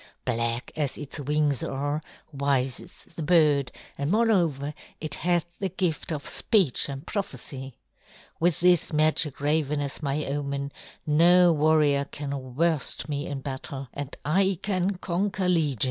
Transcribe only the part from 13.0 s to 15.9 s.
me in battle, and I can conquer legions.